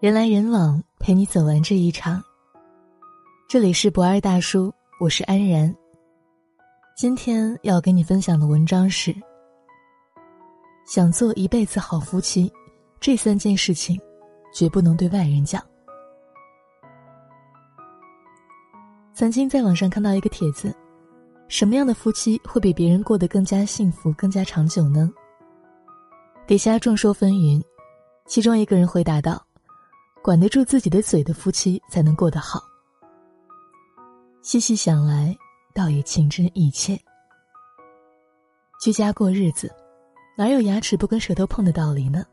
[0.00, 2.24] 人来人往，陪你走完这一场。
[3.46, 5.76] 这里是不二大叔，我是安然。
[6.96, 9.14] 今天要跟你分享的文章是：
[10.86, 12.50] 想做一辈子好夫妻，
[12.98, 14.00] 这三件事情
[14.54, 15.62] 绝不能对外人讲。
[19.12, 20.74] 曾经在网上看到一个帖子，
[21.46, 25.12] 什么样的夫妻会比别人过得更加幸福、更加长久呢？
[26.46, 27.62] 底下众说纷纭，
[28.24, 29.38] 其中一个人回答道。
[30.22, 32.62] 管得住自己的嘴的夫妻才能过得好。
[34.42, 35.36] 细细想来，
[35.74, 36.98] 倒也情真意切。
[38.80, 39.70] 居家过日子，
[40.36, 42.24] 哪有牙齿不跟舌头碰的道理呢？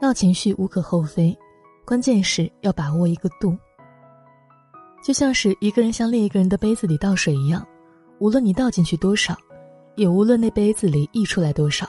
[0.00, 1.36] 闹情绪无可厚非，
[1.84, 3.56] 关键是要把握一个度。
[5.02, 7.66] 就像是一个人向另一个人的杯子里倒水一样，
[8.18, 9.36] 无论你倒进去多少，
[9.96, 11.88] 也无论那杯子里溢出来多少，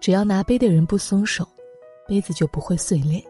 [0.00, 1.46] 只要拿杯的人不松手，
[2.06, 3.24] 杯子就不会碎裂。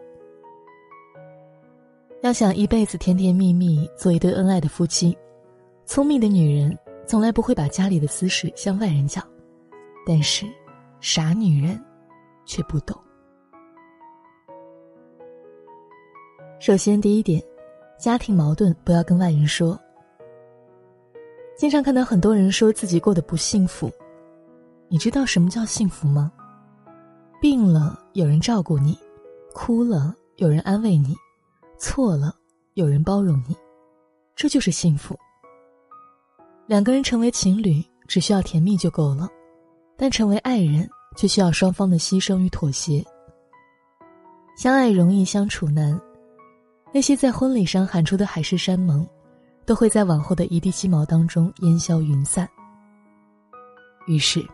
[2.21, 5.17] 要想一辈子甜甜蜜蜜做一对恩爱的夫妻，
[5.87, 6.77] 聪明的女人
[7.07, 9.27] 从来不会把家里的私事向外人讲，
[10.05, 10.45] 但是，
[10.99, 11.83] 傻女人，
[12.45, 12.95] 却不懂。
[16.59, 17.41] 首先，第一点，
[17.97, 19.77] 家庭矛盾不要跟外人说。
[21.57, 23.91] 经常看到很多人说自己过得不幸福，
[24.89, 26.31] 你知道什么叫幸福吗？
[27.41, 28.95] 病了有人照顾你，
[29.53, 31.15] 哭了有人安慰你。
[31.81, 32.31] 错了，
[32.75, 33.57] 有人包容你，
[34.35, 35.17] 这就是幸福。
[36.67, 39.27] 两个人成为情侣，只需要甜蜜就够了；
[39.97, 40.87] 但成为爱人，
[41.17, 43.03] 却需要双方的牺牲与妥协。
[44.55, 45.99] 相爱容易相处难，
[46.93, 49.05] 那些在婚礼上喊出的海誓山盟，
[49.65, 52.47] 都会在往后的一地鸡毛当中烟消云散。
[54.05, 54.47] 于是，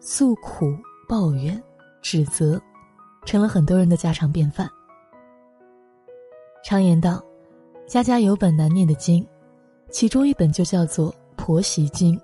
[0.00, 0.76] 诉苦、
[1.08, 1.62] 抱怨、
[2.02, 2.60] 指责，
[3.24, 4.68] 成了很多人的家常便饭。
[6.64, 7.22] 常言道
[7.86, 9.24] ：“家家有本难念的经”，
[9.92, 12.18] 其中一本就叫做《婆媳经》。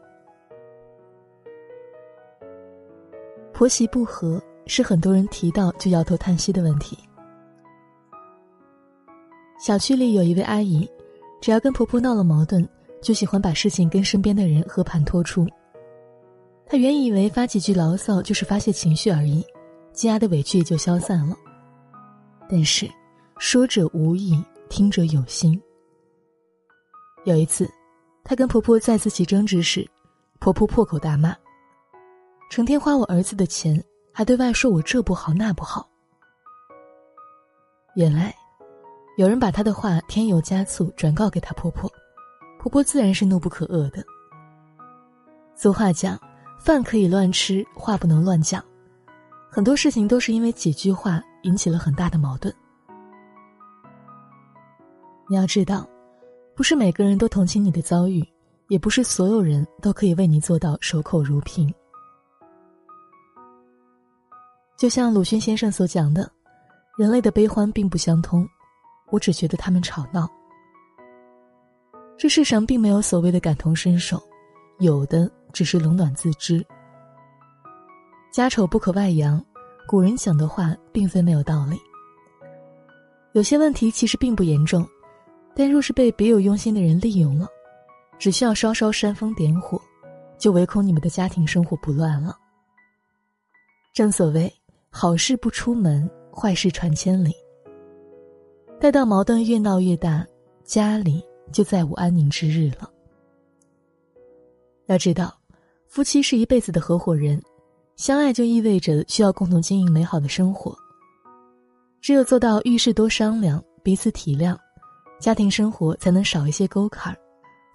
[3.53, 6.99] 婆媳不和是很多人提到就摇头叹息的问题。
[9.59, 10.91] 小区里有一位阿姨，
[11.43, 12.67] 只要跟婆婆闹了矛盾，
[13.03, 15.47] 就喜欢把事情跟身边的人和盘托出。
[16.65, 19.45] 她原以为发几句牢骚就是发泄情绪而已，
[19.93, 21.37] 积压的委屈也就消散了。
[22.49, 22.91] 但是。
[23.41, 25.59] 说者无意，听者有心。
[27.25, 27.67] 有一次，
[28.23, 29.89] 她跟婆婆再次起争执时，
[30.41, 31.35] 婆婆破口大骂
[32.53, 35.89] ：“成天花我儿子的钱，还对外说我这不好那不好。”
[37.97, 38.35] 原来，
[39.17, 41.91] 有人把她的话添油加醋转告给她婆婆，
[42.59, 44.05] 婆婆自然是怒不可遏的。
[45.55, 46.21] 俗话讲
[46.61, 48.63] ：“饭可以乱吃，话不能乱讲。”
[49.49, 52.55] 很多事情都是因为几句话引起了很大的矛盾。
[55.31, 55.89] 你要知道，
[56.57, 58.21] 不是每个人都同情你的遭遇，
[58.67, 61.73] 也不是所有人都可以为你做到守口如瓶。
[64.77, 66.29] 就像鲁迅先生所讲的，
[66.99, 68.45] 人类的悲欢并不相通，
[69.11, 70.29] 我只觉得他们吵闹。
[72.19, 74.21] 这世上并没有所谓的感同身受，
[74.81, 76.67] 有的只是冷暖自知。
[78.33, 79.41] 家丑不可外扬，
[79.87, 81.79] 古人讲的话并非没有道理。
[83.33, 84.85] 有些问题其实并不严重。
[85.61, 87.47] 但若是被别有用心的人利用了，
[88.19, 89.79] 只需要稍稍煽风点火，
[90.39, 92.35] 就唯恐你们的家庭生活不乱了。
[93.93, 94.51] 正所谓
[94.89, 97.31] 好事不出门，坏事传千里。
[98.81, 100.27] 待到矛盾越闹越大，
[100.65, 101.23] 家里
[101.53, 102.91] 就再无安宁之日了。
[104.87, 105.39] 要知道，
[105.89, 107.39] 夫妻是一辈子的合伙人，
[107.97, 110.75] 相爱就意味着需要共同经营美好的生活。
[112.01, 114.57] 只有做到遇事多商量，彼此体谅。
[115.21, 117.17] 家庭生活才能少一些沟坎儿，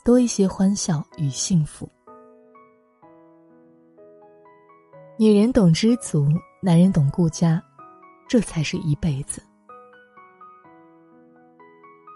[0.03, 1.87] 多一些欢笑与幸福。
[5.15, 6.27] 女人懂知足，
[6.59, 7.63] 男人懂顾家，
[8.27, 9.43] 这才是一辈子。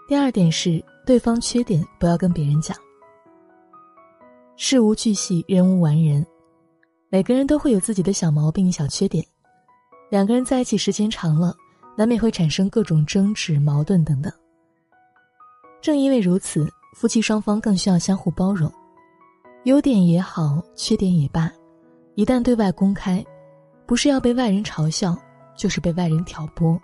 [0.08, 2.76] 第二点是，对方缺点不要跟别人讲。
[4.56, 6.26] 事无巨细，人无完人，
[7.08, 9.24] 每个人都会有自己的小毛病、小缺点。
[10.10, 11.54] 两个人在一起时间长了，
[11.96, 14.30] 难免会产生各种争执、矛盾等等。
[15.80, 18.70] 正因为如此，夫妻双方更需要相互包容，
[19.64, 21.50] 优点也好，缺点也罢，
[22.14, 23.24] 一旦对外公开，
[23.86, 25.16] 不是要被外人嘲笑，
[25.56, 26.78] 就是被外人挑拨。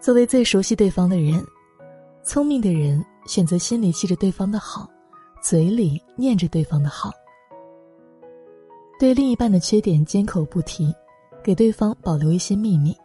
[0.00, 1.44] 作为最熟悉对方的人，
[2.22, 4.88] 聪明的人选择心里记着对方的好，
[5.42, 7.10] 嘴里念着对方的好，
[8.98, 10.92] 对另一半的缺点缄口不提，
[11.42, 12.96] 给对方保留一些秘密。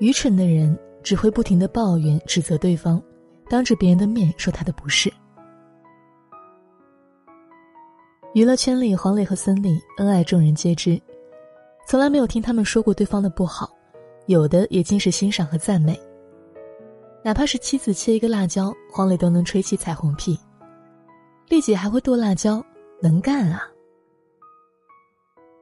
[0.00, 3.02] 愚蠢的人只会不停的抱怨、指责对方，
[3.48, 5.12] 当着别人的面说他的不是。
[8.34, 11.00] 娱乐圈里，黄磊和孙俪恩爱，众人皆知，
[11.88, 13.68] 从来没有听他们说过对方的不好，
[14.26, 16.00] 有的也尽是欣赏和赞美。
[17.24, 20.38] 哪怕是妻子切一个辣椒，黄磊都能吹起彩虹屁。
[21.48, 22.64] 丽姐还会剁辣椒，
[23.02, 23.68] 能干啊！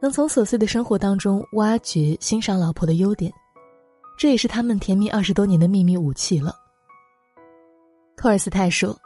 [0.01, 3.33] 能从琐碎的生活当中挖掘、欣赏老婆的优点。
[4.19, 6.53] 这也是他们甜蜜二十多年的秘密武器了。
[8.17, 8.99] 托尔斯泰说：“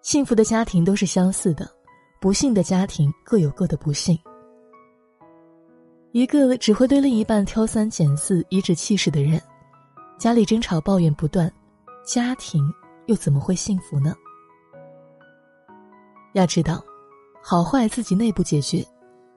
[0.00, 1.70] 幸福的家庭都是相似的，
[2.22, 4.18] 不幸的家庭各有各的不幸。”
[6.12, 9.38] 一个只会对另一半挑三拣四、颐指气使的人，
[10.18, 11.52] 家里争吵抱怨不断，
[12.02, 12.64] 家庭
[13.06, 14.14] 又怎么会幸福呢？
[16.32, 16.82] 要知道，
[17.42, 18.82] 好坏自己内部解决，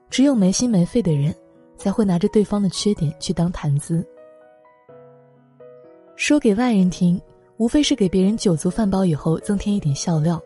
[0.09, 1.35] 只有没心没肺的人，
[1.77, 4.07] 才会拿着对方的缺点去当谈资。
[6.15, 7.19] 说给外人听，
[7.57, 10.41] 无非是给别人酒足饭饱以后增添一点笑料，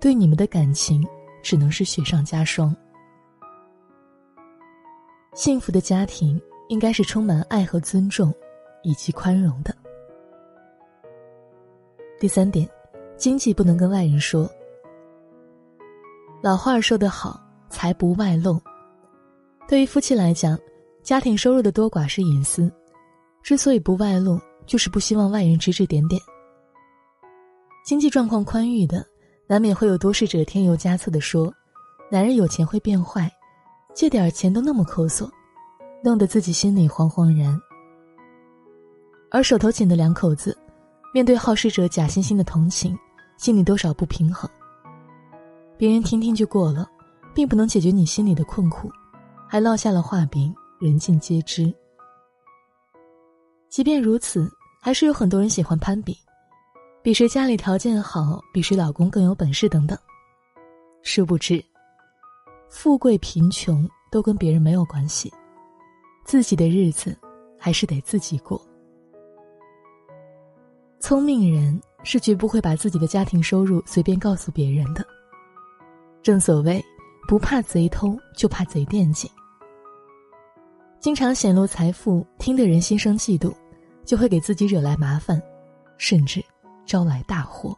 [0.00, 1.06] 对你们的感情
[1.42, 2.74] 只能是雪上加霜。
[5.34, 8.32] 幸福的家庭应该是充满爱和尊重，
[8.82, 9.74] 以及宽容的。
[12.18, 12.68] 第三点，
[13.16, 14.50] 经济不能跟外人说。
[16.42, 18.60] 老话说得好，财不外露。
[19.66, 20.58] 对于夫妻来讲，
[21.02, 22.70] 家庭收入的多寡是隐私，
[23.42, 24.38] 之所以不外露。
[24.66, 26.20] 就是不希望外人指指点点。
[27.84, 29.06] 经济状况宽裕的，
[29.46, 31.52] 难免会有多事者添油加醋的说
[32.10, 33.30] ：“男人有钱会变坏，
[33.94, 35.30] 借点钱都那么抠索，
[36.02, 37.60] 弄得自己心里惶惶然。”
[39.30, 40.56] 而手头紧的两口子，
[41.12, 42.96] 面对好事者假惺惺的同情，
[43.36, 44.48] 心里多少不平衡。
[45.76, 46.88] 别人听听就过了，
[47.34, 48.88] 并不能解决你心里的困苦，
[49.46, 51.74] 还落下了画饼，人尽皆知。
[53.74, 54.48] 即便如此，
[54.80, 56.16] 还是有很多人喜欢攀比，
[57.02, 59.98] 比谁家里条件好，比谁老公更有本事等等。
[61.02, 61.60] 殊不知，
[62.68, 65.28] 富贵贫穷都跟别人没有关系，
[66.24, 67.18] 自己的日子
[67.58, 68.64] 还是得自己过。
[71.00, 75.04] 聪明人是绝不会把自己的家庭收入随便告诉别人的。
[76.22, 76.80] 正所谓，
[77.26, 79.28] 不怕贼偷，就怕贼惦记。
[81.00, 83.52] 经常显露财富，听得人心生嫉妒。
[84.04, 85.42] 就会给自己惹来麻烦，
[85.98, 86.44] 甚至
[86.84, 87.76] 招来大祸。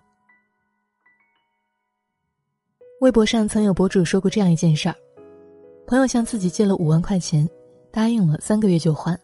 [3.01, 4.95] 微博上曾有博主说过这样一件事儿：
[5.87, 7.49] 朋友向自己借了五万块钱，
[7.91, 9.19] 答应了三个月就还，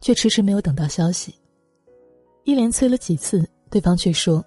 [0.00, 1.34] 却迟迟没有等到消息。
[2.44, 4.44] 一连催了几次，对方却说：“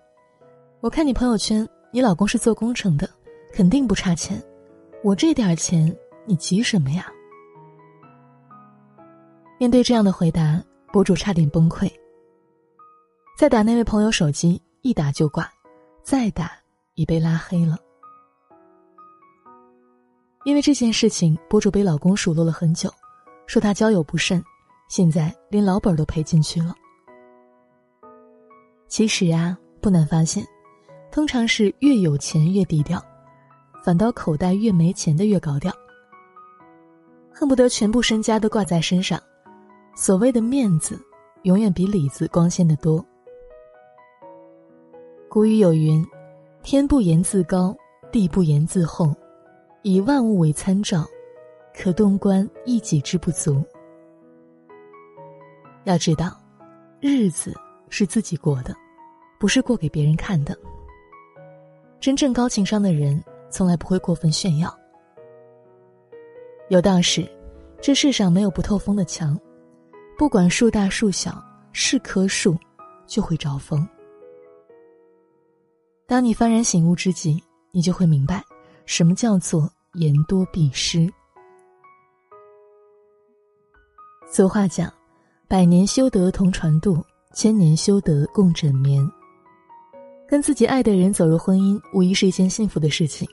[0.82, 3.10] 我看你朋友圈，你老公是做工程的，
[3.52, 4.42] 肯定不差钱。
[5.04, 5.94] 我这点钱，
[6.26, 7.12] 你急什么呀？”
[9.60, 10.64] 面对这样的回答。
[10.92, 11.92] 博主差点崩溃。
[13.38, 15.50] 再打那位朋友手机，一打就挂，
[16.04, 16.52] 再打
[16.96, 17.78] 已被拉黑了。
[20.46, 22.90] 因为这件事情，博主被老公数落了很久，
[23.46, 24.44] 说他交友不慎，
[24.90, 26.74] 现在连老本都赔进去了。
[28.88, 30.44] 其实啊，不难发现，
[31.12, 33.04] 通常是越有钱越低调，
[33.84, 35.72] 反倒口袋越没钱的越高调，
[37.32, 39.22] 恨不得全部身家都挂在身上。
[40.02, 40.98] 所谓的面子，
[41.42, 43.06] 永远比里子光鲜的多。
[45.28, 46.02] 古语有云
[46.64, 47.76] ：“天不言自高，
[48.10, 49.14] 地不言自厚，
[49.82, 51.06] 以万物为参照，
[51.78, 53.62] 可洞观一己之不足。”
[55.84, 56.32] 要知道，
[57.02, 57.54] 日子
[57.90, 58.74] 是自己过的，
[59.38, 60.58] 不是过给别人看的。
[62.00, 64.74] 真正高情商的人，从来不会过分炫耀。
[66.70, 67.30] 有道是
[67.84, 69.38] ：“这世上没有不透风的墙。”
[70.20, 72.58] 不管树大树小，是棵树，
[73.08, 73.88] 就会招风。
[76.06, 78.44] 当你幡然醒悟之际，你就会明白，
[78.86, 81.10] 什么叫做言多必失。
[84.30, 84.92] 俗话讲
[85.48, 87.02] ：“百年修得同船渡，
[87.34, 89.10] 千年修得共枕眠。”
[90.28, 93.26] 跟自己爱的人走入婚姻，无疑是一件幸福的事情。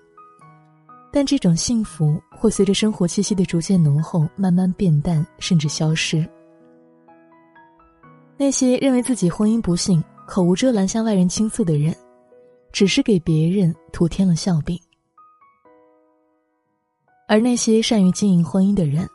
[1.11, 6.25] 但这种幸福会随着生活气息的逐渐浓厚，慢慢变淡，甚至消失。
[8.39, 11.97] 那些认为自己婚姻不幸、口无遮拦向外人倾诉的人，
[12.71, 14.77] 只是给别人徒添了笑柄；
[17.27, 19.09] 而那些善于经营婚姻的人，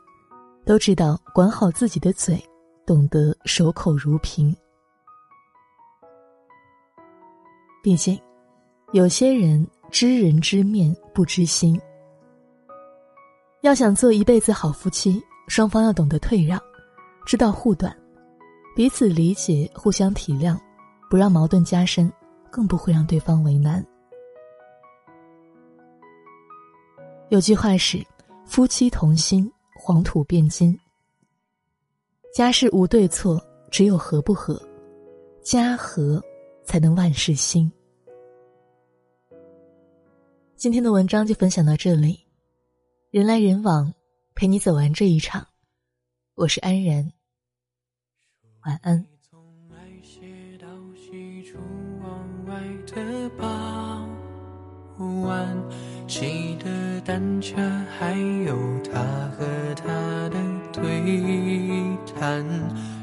[0.66, 2.44] 都知道管好自己的嘴，
[2.84, 4.56] 懂得守口如瓶。
[7.84, 8.20] 毕竟，
[8.92, 11.80] 有些人知人知面不知心。
[13.62, 16.60] 要想做一辈子好夫妻，双方要懂得退让，
[17.24, 17.96] 知道护短。
[18.74, 20.58] 彼此理解，互相体谅，
[21.10, 22.12] 不让矛盾加深，
[22.50, 23.86] 更不会让对方为难。
[27.30, 28.02] 有句话是
[28.46, 30.78] ：“夫妻同心，黄土变金。”
[32.34, 34.62] 家事无对错，只有合不合。
[35.44, 36.22] 家和，
[36.64, 37.70] 才能万事兴。
[40.56, 42.20] 今天的文章就分享到这里，
[43.10, 43.94] 人来人往，
[44.34, 45.46] 陪你走完这一场。
[46.36, 47.12] 我是安然，
[48.66, 49.06] 晚安。
[56.08, 57.56] 骑的单车，
[57.98, 58.12] 还
[58.46, 58.54] 有
[58.84, 59.00] 他
[59.32, 59.88] 和她
[60.30, 60.38] 的
[60.74, 62.46] 对谈。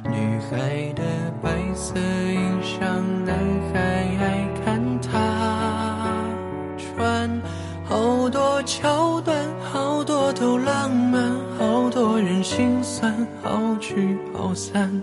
[0.05, 1.03] 女孩的
[1.43, 3.35] 白色衣裳，男
[3.73, 3.81] 孩
[4.21, 6.23] 爱看她
[6.77, 7.41] 穿。
[7.85, 9.35] 好多桥段，
[9.73, 15.03] 好多都浪漫，好多人心酸，好聚好散，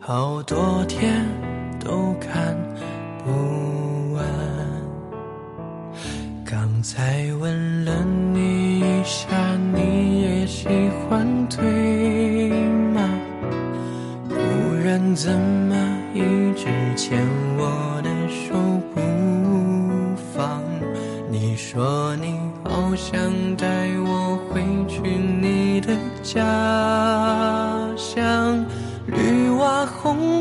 [0.00, 1.26] 好多天
[1.84, 2.56] 都看
[3.24, 4.24] 不完。
[6.44, 9.28] 刚才问了你一下，
[9.74, 10.66] 你也喜
[11.08, 12.50] 欢对
[12.94, 13.02] 吗？
[14.28, 14.34] 不
[14.82, 15.76] 然怎么
[16.14, 16.20] 一
[16.54, 17.26] 直牵
[17.58, 18.54] 我的手
[18.94, 19.00] 不
[20.32, 20.62] 放？
[21.30, 23.20] 你说你好想
[23.56, 23.66] 带
[23.98, 26.40] 我回去你的家
[27.96, 28.64] 乡，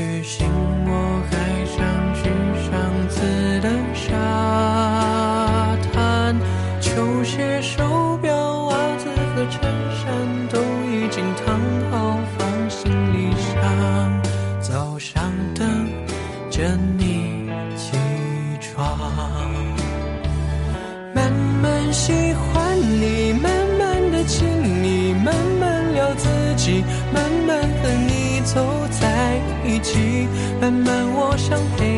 [0.00, 0.79] 旅行。
[30.60, 31.89] 慢慢我想陪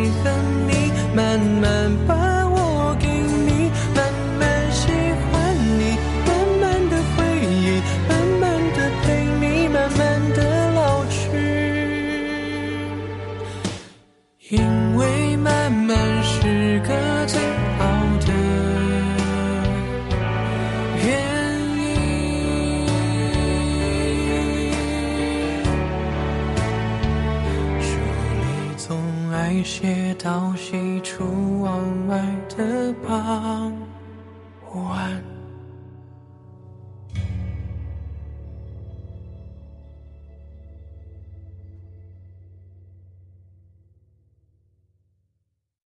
[30.23, 32.25] 到西出望外
[32.57, 33.82] 的傍。